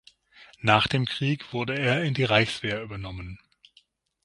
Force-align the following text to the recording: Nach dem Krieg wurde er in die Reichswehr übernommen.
Nach 0.61 0.87
dem 0.87 1.05
Krieg 1.05 1.53
wurde 1.53 1.77
er 1.77 2.01
in 2.03 2.15
die 2.15 2.23
Reichswehr 2.23 2.81
übernommen. 2.81 3.37